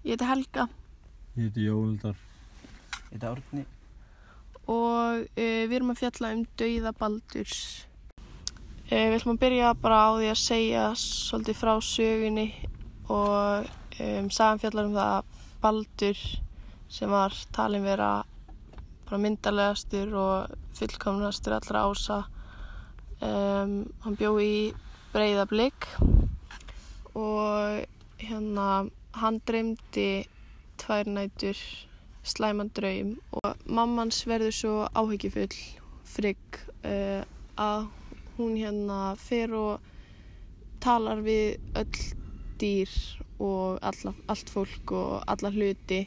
[0.00, 0.68] Ég heiti Helga
[1.36, 2.16] Ég heiti Jóldar.
[3.10, 3.66] Þetta árni.
[4.70, 7.58] og uh, við erum að fjalla um dauða Baldurs.
[8.86, 12.46] Uh, við ætlum að byrja bara á því að segja svolítið frá sögunni
[13.10, 13.68] og
[14.00, 16.22] um, sagan fjallar um það að Baldur
[16.90, 18.10] sem var talin vera
[19.08, 22.22] bara myndarlegastur og fullkomnastur allra ása
[23.20, 23.74] um,
[24.06, 24.70] hann bjó í
[25.12, 25.90] breyðablík
[27.18, 27.84] og
[28.22, 28.68] hérna
[29.18, 30.26] hann dreymdi
[30.80, 31.58] tvær nætur
[32.22, 35.56] slæman draum og mammans verður svo áhyggjufull
[36.04, 37.22] frigg uh,
[37.56, 37.88] að
[38.36, 39.80] hún hérna fer og
[40.80, 42.04] talar við öll
[42.60, 42.92] dýr
[43.40, 46.04] og alla, allt fólk og alla hluti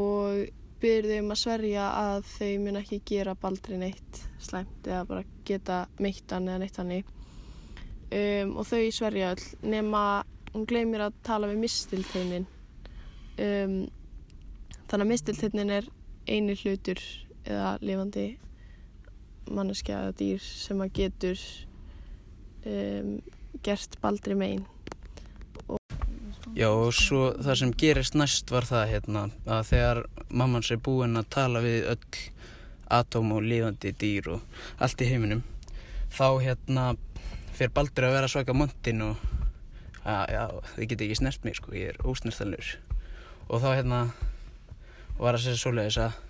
[0.00, 0.44] og
[0.82, 5.84] byrður um að sverja að þau mun ekki gera baldri neitt slæmt eða bara geta
[6.02, 7.04] meittan eða neitt hannig
[8.10, 10.04] um, og þau sverja öll nema
[10.54, 12.46] hún gleymir að tala við mistilteinin.
[13.34, 13.78] Um,
[14.86, 15.88] þannig að mistilteinin er
[16.30, 17.00] eini hlutur
[17.44, 18.28] eða lifandi
[19.50, 21.40] manneskja eða dýr sem að getur
[22.64, 23.16] um,
[23.66, 24.64] gert baldri megin.
[26.54, 31.18] Já og svo það sem gerist næst var það hérna að þegar mammans er búinn
[31.18, 32.22] að tala við öll
[32.94, 35.42] atóm og lifandi dýr og allt í heiminum
[36.14, 36.84] þá hérna
[37.54, 39.33] fer Baldur að vera svaka montin og
[40.04, 42.70] að, já, þið geti ekki snert mig sko, ég er ósnertalur
[43.48, 44.00] og þá hérna
[45.18, 46.20] var að segja svoleiðis að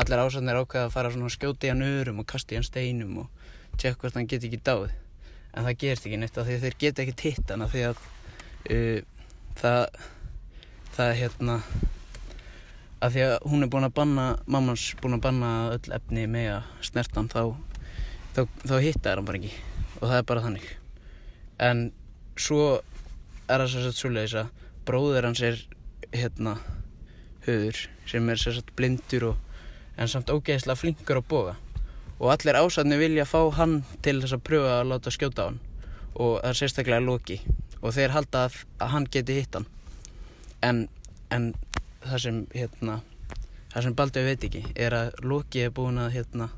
[0.00, 2.66] allir ásatnir ákveða að fara svona að skjóta í hann örum og kasta í hann
[2.66, 6.76] steinum og tjekka hvort hann geti ekki dáð en það gerist ekki neitt að þeir
[6.78, 8.04] geta ekki titt hann af því að
[8.70, 9.00] uh,
[9.58, 9.80] það
[10.94, 11.56] það hérna
[13.00, 16.50] að því að hún er búin að banna mammans búin að banna öll efni með
[16.58, 17.42] að snertan þá,
[18.36, 19.52] þá, þá hittar hann bara ekki.
[20.00, 20.66] Og það er bara þannig.
[21.60, 21.82] En
[22.40, 22.64] svo
[23.50, 24.52] er það sérstaklega svoleiðis að
[24.88, 25.62] bróður hans er
[26.14, 26.54] hérna
[27.46, 29.42] höður sem er sérstaklega blindur og,
[30.00, 31.56] en samt ógeðslega flinkur á boga.
[32.20, 35.60] Og allir ásatni vilja fá hann til þess að pröfa að láta skjóta á hann.
[36.14, 37.40] Og það er sérstaklega Loki.
[37.80, 39.68] Og þeir halda að, að hann geti hitt hann.
[40.60, 40.82] En,
[41.32, 41.52] en
[42.04, 43.00] það sem hérna
[43.70, 46.50] það sem Baldur veit ekki er að Loki er búin að hérna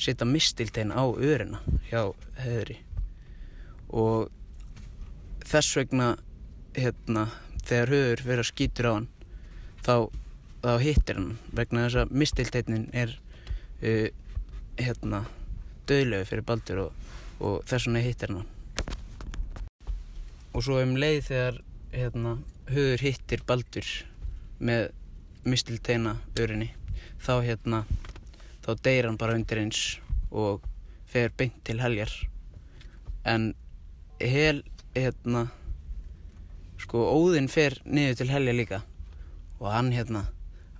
[0.00, 2.10] setja mistiltein á örina hjá
[2.42, 2.78] höðri
[3.92, 4.30] og
[5.48, 6.08] þess vegna
[6.76, 7.26] hérna
[7.66, 9.08] þegar höður verið að skýtur á hann
[9.84, 9.94] þá,
[10.62, 13.14] þá hittir hann vegna þess að mistilteinin er
[13.82, 14.08] uh,
[14.80, 15.24] hérna
[15.90, 17.06] döðlegu fyrir Baldur og,
[17.40, 18.48] og þess vegna hittir hann
[20.52, 22.36] og svo um leið þegar hérna,
[22.68, 23.88] höfur hittir Baldur
[24.62, 24.90] með
[25.48, 26.70] mistilteina örinni
[27.22, 27.84] þá hérna
[28.62, 29.82] þá deyr hann bara undir eins
[30.30, 30.62] og
[31.12, 32.12] fer beint til heljar.
[33.28, 33.52] En
[34.20, 34.62] hel
[34.94, 35.46] hérna
[36.82, 38.80] sko óðinn fer niður til helja líka
[39.60, 40.26] og hann hérna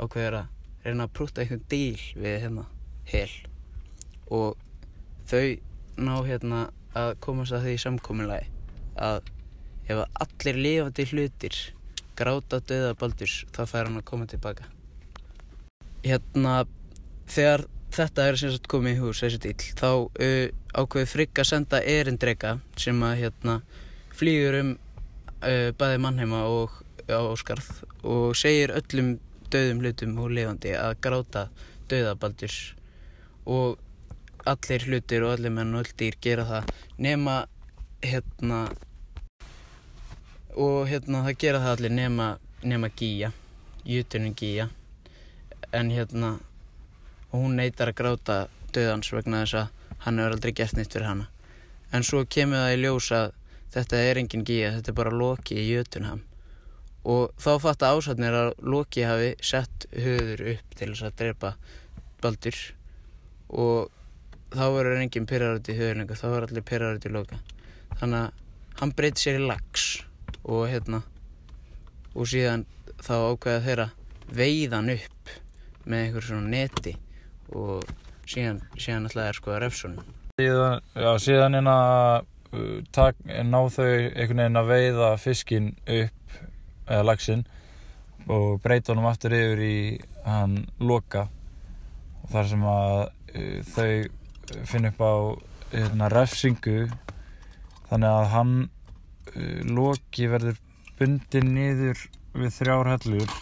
[0.00, 2.64] ákveður að reyna að prúta einhvern díl við hérna
[3.10, 3.30] hel.
[4.32, 4.56] Og
[5.28, 5.44] þau
[6.00, 6.62] ná hérna
[6.96, 8.48] að komast að því samkominlagi
[9.00, 9.20] að
[9.90, 11.58] ef allir lifandi hlutir
[12.18, 14.66] gráta döða Baldurs þá fær hann að koma tilbaka.
[16.04, 16.64] Hérna
[17.30, 20.48] þegar þetta er sem sagt komið í hús þessi dýl þá uh,
[20.78, 23.60] ákveði Frigg að senda erindrega sem að hérna
[24.20, 26.76] flýgur um uh, bæði mannheima og
[27.10, 27.70] áskarð
[28.06, 29.16] og segir öllum
[29.50, 31.46] döðum hlutum og lifandi að gráta
[31.90, 32.58] döða Baldurs
[33.46, 33.80] og
[34.46, 37.40] allir hlutir og allir menn og öll dýr gera það nema
[38.04, 38.60] hérna
[40.54, 42.28] og hérna það gera það allir nema,
[42.62, 43.32] nema Gíja
[43.84, 44.68] Jutunum Gíja
[45.72, 46.38] en hérna
[47.32, 48.38] hún neytar að gráta
[48.74, 51.26] döðans vegna þess að hann hefur aldrei gert neitt fyrir hana.
[51.92, 53.32] En svo kemur það í ljós að
[53.74, 56.24] þetta er engin Gíja, þetta er bara Loki í Jötunham
[57.08, 61.54] og þá fatta ásatnir að Loki hafi sett höður upp til þess að drepa
[62.20, 62.58] Baldur.
[63.50, 63.88] Og
[64.52, 67.38] þá verður enginn pyrrar út í höðurlingu, þá verður allir pyrrar út í Loka.
[68.00, 69.86] Þannig að hann breyti sér í lags
[70.44, 71.02] og hérna
[72.14, 72.66] og síðan
[73.00, 73.88] þá ákveða þeirra
[74.34, 75.32] veiðan upp
[75.84, 76.94] með einhver svona neti
[77.56, 77.84] og
[78.28, 82.20] síðan, síðan alltaf er sko að refsunum Síðan, já, síðan uh,
[82.90, 86.38] tak, ná þau einhvern veginn að veiða fiskin upp
[86.90, 87.44] eða laxinn
[88.30, 89.76] og breyta honum aftur yfir í
[90.26, 91.28] hann loka
[92.24, 95.14] og þar sem að uh, þau finna upp á
[95.70, 96.90] hérna, refsingu
[97.90, 100.58] þannig að hann uh, loki verður
[100.98, 102.02] bundin niður
[102.34, 103.36] við þrjár hellur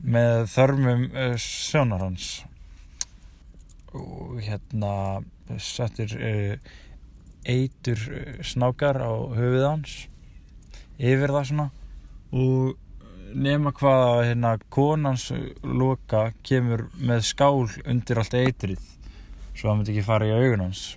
[0.00, 2.30] með þörmum uh, sjónar hans
[3.92, 4.94] og hérna
[5.58, 6.12] settir
[7.48, 9.96] eitur uh, snákar á höfuð hans
[11.00, 11.68] yfir það svona
[12.30, 12.76] og
[13.34, 15.28] nema hvað að hérna konans
[15.62, 18.82] loka kemur með skál undir allt eitrið
[19.54, 20.88] svo hann myndi ekki fara í augun hans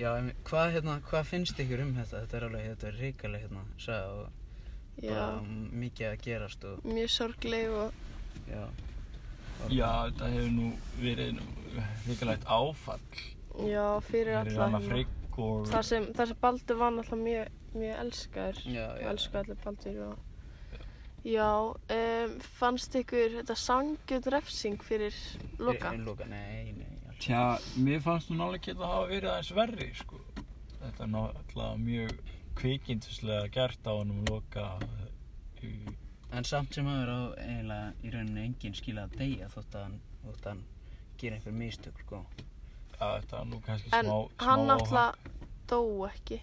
[0.00, 2.22] Já, en hvað, hérna, hvað finnst ykkur um þetta?
[2.22, 4.38] Þetta er alveg, þetta er ríkaleg hérna, sagði og
[5.00, 5.26] Já, bara
[5.82, 7.98] mikið að gerast og, mjög sorgleg og
[8.48, 8.62] já.
[9.68, 10.70] Já, þetta hefur nú
[11.02, 11.42] verið
[12.06, 13.20] ríkalegt áfall
[13.68, 14.68] já, fyrir fyrir alla
[15.40, 18.58] og Það sem, það sem Baldur var náttúrulega mjög, mjög elskaður.
[18.66, 19.06] Já, já.
[19.12, 20.26] Elsku allir Baldur og...
[21.20, 21.48] Já,
[21.92, 25.16] um, fannst ykkur þetta sangjörn refsing fyrir
[25.60, 25.90] Loka?
[25.92, 26.94] Fyrir Loka, nei, nei.
[27.10, 27.42] alls Tja,
[27.76, 30.20] mér fannst hún alveg geta að hafa verið aðeins verri sko.
[30.80, 32.14] Þetta er náttúrulega mjög
[32.60, 34.64] kvikindislega gert á honum loka
[35.62, 35.96] í-
[36.32, 40.00] En samt sem aður á eiginlega í rauninni enginn skila að deyja þótt að hann,
[40.46, 40.60] hann
[41.18, 42.24] gera einhver mistök, sko.
[43.00, 45.36] Þetta var nú kannski En smá, hann smá náttúrulega
[45.70, 45.80] dó
[46.10, 46.40] ekki.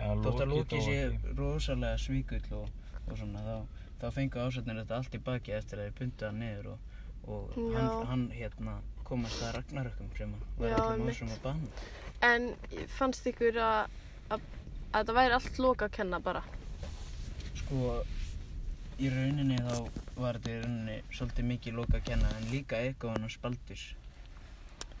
[0.00, 2.70] Já, Þótt að Loki dó sé rosalega svíkull og,
[3.06, 6.40] og svona, þá, þá fengu ásatnir þetta allt í baki eftir að þeir pundu hann
[6.42, 6.96] niður og,
[7.28, 11.14] og hann, hann hérna komast að Ragnarökkum sem að var einmitt.
[11.14, 11.84] ásum að banna.
[12.26, 12.48] En
[12.96, 14.00] fannst ykkur að,
[14.30, 14.48] að,
[14.90, 16.42] að þetta væri allt Loka að kenna bara?
[17.60, 17.94] Sko,
[18.98, 19.74] í rauninni þá
[20.16, 23.86] var þetta í rauninni svolítið mikið Loka að kenna en líka eitthvað hann Baldurs.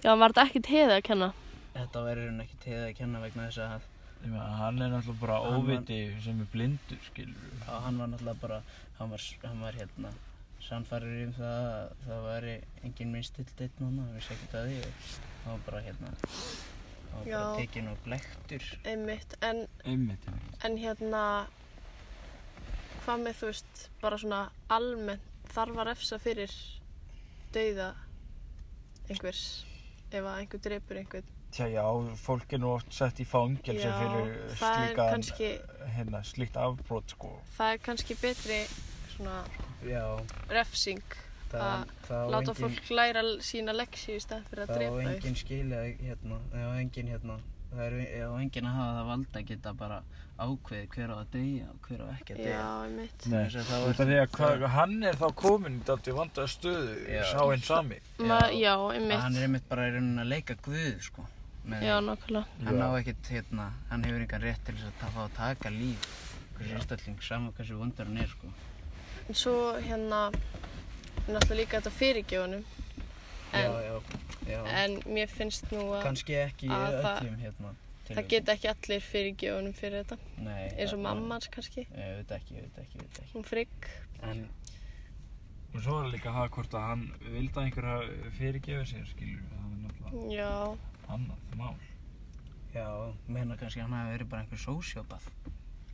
[0.04, 1.28] Já, var þetta ekkert heiða að kenna?
[1.74, 3.88] Þetta var í rauninni ekki til að kenna vegna þess að
[4.20, 7.98] Ég meina, hann er náttúrulega bara Hann var- óviti sem er blindur, skilur Já, hann
[7.98, 8.58] var náttúrulega bara,
[8.98, 10.10] hann var, hann var hérna
[10.60, 12.54] sannfærir um það að það væri
[12.84, 14.92] engin minn stilt einn núna, hann vissi ekkert að því og
[15.44, 17.56] hann var bara hérna, hann var bara Já.
[17.56, 18.66] tekinn og blektur.
[18.84, 20.28] Einmitt, en, Einmitt,
[20.68, 21.22] en hérna,
[23.06, 25.22] hvað með þú veist, bara svona almennt
[25.54, 26.52] þarf að refsa fyrir
[27.56, 27.88] dauða
[29.08, 29.64] einhvers,
[30.12, 31.28] ef að einhver drepur einhvern.
[31.50, 31.82] Tja, já,
[32.22, 35.60] fólk er nú oft sett í fangelsi Já, fyrir það slíkan, kannski-
[35.96, 37.32] hérna, slíkt afbrot, sko.
[37.58, 38.60] Það er kannski betri
[39.16, 39.40] svona
[39.82, 40.04] Já,
[40.48, 41.02] refsing
[41.50, 45.00] það, að það láta engin, fólk læra sína leksi í stað fyrir að það drepa
[45.00, 45.10] þau.
[45.16, 47.38] engin skilja hérna, það á engin hérna,
[47.70, 49.98] það er á engin að hafa það valda að geta bara
[50.40, 52.60] ákveðið hver á að deyja og hver á ekki að deyja.
[52.60, 52.66] Já,
[53.20, 57.22] þá þetta ertu- því að hvað, hann er þá komin í dálítið vandaða stöðu, Já.
[57.30, 57.98] sá einn sami.
[58.18, 59.68] Ma, já, Að Hann er einmitt.
[59.68, 61.26] bara í rauninni að leika guð, sko.
[61.70, 62.46] Já, nákvæmlega.
[62.64, 62.86] Hann Já.
[62.88, 66.08] á ekkert, hérna, hann hefur engan rétt til þess að ta- fá að taka líf
[66.56, 68.48] hversu einstakling, sama hversu vondar hann er, sko.
[69.28, 70.32] En svo hérna,
[71.28, 72.64] er náttúrulega líka þetta fyrirgjónum.
[73.52, 74.00] En, já, já,
[74.46, 74.60] já.
[74.84, 77.70] en mér finnst nú að Kannski ekki að það- öllum, hérna.
[77.74, 78.28] það tilvikum.
[78.28, 80.18] geta ekki allir fyrirgjónum fyrir þetta.
[80.38, 80.68] Nei.
[80.76, 81.86] Eins og það- mammans kannski.
[81.90, 83.32] Ég veit ekki, ég veit ekki, ég veit ekki.
[83.34, 83.90] Hún frigg.
[84.22, 84.48] En,
[85.72, 89.50] Og svo er líka það hvort að hann vildi að einhverja fyrirgefa sér, skilur við,
[89.54, 90.76] það er náttúrulega Já,
[91.08, 91.76] annað mál.
[92.74, 95.22] já, meina kannski að hann hafi verið bara einhver sósjópað.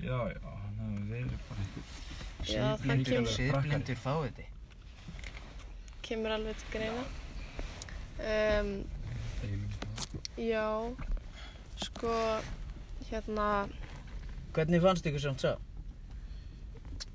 [0.00, 1.84] Já, já, hann hefur verið bara einhver
[2.46, 4.44] Já, það Siðblindur, kemur- siðblindur fáviti.
[6.02, 7.04] kemur alveg til greina.
[8.16, 8.84] Um,
[10.40, 10.90] já,
[11.76, 12.12] sko,
[13.10, 13.68] hérna,
[14.56, 15.56] Hvernig fannst ykkur samt sá?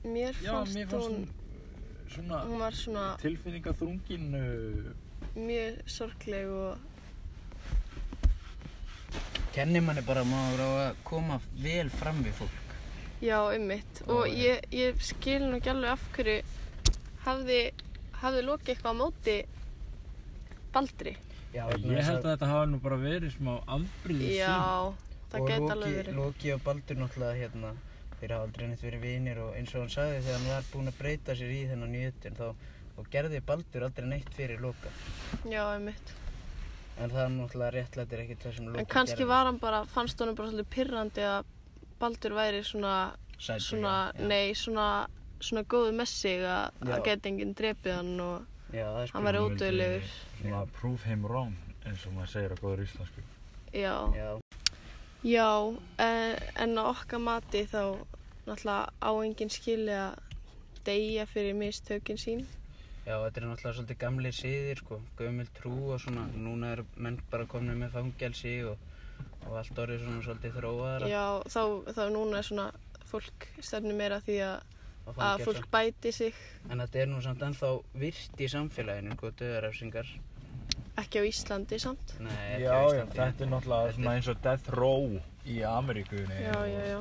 [0.05, 4.93] mér Já, fannst mér fannst hún, hún svona hún var svona tilfinningaþrungin uh,
[5.35, 6.77] mjög sorgleg og
[9.51, 12.75] Kennir manni bara að maður á að koma vel fram við fólk.
[13.19, 13.99] Já, einmitt.
[14.07, 16.37] Og Já, ég, ég skil nú ekki alveg af hverju
[17.25, 17.57] hafði,
[18.21, 19.35] hafði lokið eitthvað á móti
[20.73, 21.15] Baldri.
[21.51, 24.37] Já, Ég held að þetta hafa nú bara verið smá afbríðið sín.
[24.39, 24.93] Já,
[25.31, 26.15] það og Loki, alveg verið.
[26.21, 27.71] Loki og Baldur náttúrulega hérna,
[28.21, 30.91] þeir hafa aldrei neitt verið vinir og eins og hann sagði þegar hann var búinn
[30.93, 32.45] að breyta sér í þennan nýjöttin þá
[33.01, 34.91] og gerði Baldur aldrei neitt fyrir Loka.
[35.49, 36.13] Já, einmitt.
[37.01, 40.19] En það er náttúrulega réttlættir ekkert það sem Loki En kannski var hann bara, fannst
[40.23, 41.49] honum bara svolítið pirrandi að
[42.01, 42.95] Baldur væri svona,
[43.37, 44.27] Sætur, svona, já, já.
[44.31, 44.87] nei, svona,
[45.41, 46.85] svona góðu með sig að Já.
[46.91, 50.09] það geti enginn drepið hann og Já, það er hann vildi ódöðlegur.
[50.39, 53.23] Svona prove him wrong, eins og maður segir á góður íslensku.
[53.75, 54.29] Já, Já,
[55.23, 55.49] já,
[55.99, 57.83] en, en á okkar mati þá
[58.47, 60.15] náttúrulega á enginn skili að
[60.87, 62.45] deyja fyrir mistökin sín.
[63.05, 66.25] já, þetta er náttúrulega svolítið gamlir siðir, sko, gömul trú og svona.
[66.33, 68.77] Núna eru menn bara komin með fangelsi og,
[69.47, 71.11] og allt orðið svona svolítið þróaðara.
[71.11, 72.67] Já, þá, þá núna er svona
[73.11, 74.61] fólk stefnir meira að því að,
[75.07, 76.33] að fólk bæti sig
[76.69, 80.07] En þetta er nú samt ennþá virt í samfélaginu, sko, döðarefsingar.
[81.01, 82.13] ekki á Íslandi samt.
[82.19, 83.15] Nei, Já, á já, Íslandi.
[83.17, 86.37] þetta er náttúrulega Þetta svona eins og death row í Ameríkunni.
[86.43, 86.99] Já, já, já.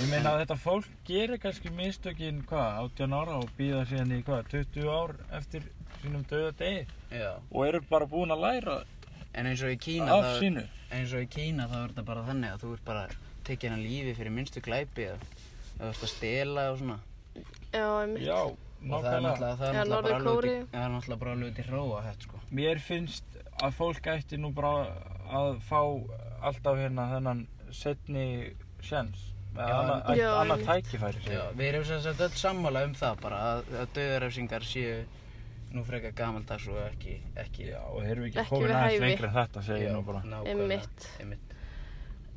[0.00, 4.22] Ég meina að þetta fólk gerir kannski mistökin, hvað, 18 ára og býða síðan í,
[4.24, 5.66] hvað, 20 ár eftir
[6.02, 8.76] sínum döða degi Já, og eru bara búin að læra
[9.34, 10.64] en eins og í Kína af sínu.
[10.90, 13.04] eins og í Kína þá er þetta bara þannig að þú ert bara
[13.44, 15.18] tekið hann lífi fyrir minnstu glæpi eða
[15.78, 16.98] þú ert að stela og svona.
[17.72, 18.24] Já, einmitt.
[18.26, 18.40] Já,
[18.82, 19.52] nákvæmlega.
[19.60, 19.90] það er
[20.92, 22.40] náttúrulega bara alveg er í róa hætt, sko.
[22.50, 24.72] Mér finnst að fólk ætti nú bara
[25.32, 25.80] að fá
[26.42, 28.26] alltaf hérna þennan setni
[28.82, 29.28] sjens.
[29.52, 31.20] Já, Annað tækifæri.
[31.28, 35.02] Já, við erum sem sagt öll sammála um það bara að, að döðarefsingar séu
[35.72, 39.28] nú frekar gamaldags og ekki, ekki, Já, og erum við ekki Ekki komin aðeins lengra
[39.28, 40.22] en þetta, segir ég nú bara.
[40.24, 41.06] nákvæmlega, Einmitt.
[41.20, 41.54] einmitt.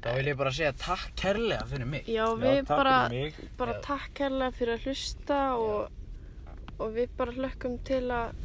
[0.05, 2.09] Þá vil ég bara segja takk kærlega fyrir mig.
[2.13, 3.53] Já, við takk bara, fyrir mig.
[3.57, 3.79] bara Já.
[3.87, 8.35] takk kærlega fyrir að hlusta og, og við bara hlökkum til að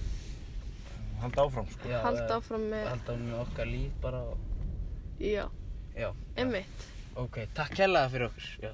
[1.20, 1.88] Halda áfram, sko.
[1.90, 4.38] Já, halda áfram með, halda áfram með okkar líf bara og,
[5.20, 5.42] já,
[5.92, 6.08] já,
[6.40, 6.86] einmitt.
[7.20, 8.70] ok, takk kærlega fyrir okkur, já.